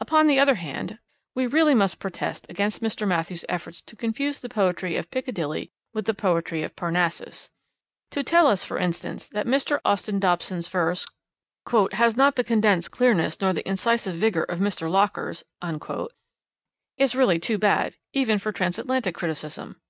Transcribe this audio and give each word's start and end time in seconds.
Upon 0.00 0.26
the 0.26 0.40
other 0.40 0.54
hand, 0.54 1.00
we 1.34 1.46
really 1.46 1.74
must 1.74 1.98
protest 1.98 2.46
against 2.48 2.82
Mr. 2.82 3.06
Matthews' 3.06 3.44
efforts 3.46 3.82
to 3.82 3.94
confuse 3.94 4.40
the 4.40 4.48
poetry 4.48 4.96
of 4.96 5.10
Piccadilly 5.10 5.70
with 5.92 6.06
the 6.06 6.14
poetry 6.14 6.62
of 6.62 6.74
Parnassus. 6.74 7.50
To 8.12 8.22
tell 8.22 8.46
us, 8.46 8.64
for 8.64 8.78
instance, 8.78 9.26
that 9.26 9.44
Mr. 9.46 9.80
Austin 9.84 10.18
Dobson's 10.18 10.66
verse 10.66 11.06
'has 11.92 12.16
not 12.16 12.36
the 12.36 12.42
condensed 12.44 12.90
clearness 12.90 13.38
nor 13.42 13.52
the 13.52 13.68
incisive 13.68 14.16
vigor 14.16 14.44
of 14.44 14.60
Mr. 14.60 14.90
Locker's' 14.90 15.44
is 16.96 17.14
really 17.14 17.38
too 17.38 17.58
bad 17.58 17.96
even 18.14 18.38
for 18.38 18.52
Transatlantic 18.52 19.14
criticism. 19.14 19.82